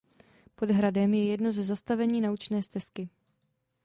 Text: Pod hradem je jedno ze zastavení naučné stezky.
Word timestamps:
Pod 0.55 0.69
hradem 0.71 1.13
je 1.13 1.25
jedno 1.25 1.53
ze 1.53 1.63
zastavení 1.63 2.21
naučné 2.21 2.63
stezky. 2.63 3.09